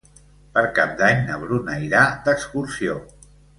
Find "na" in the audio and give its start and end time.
1.27-1.37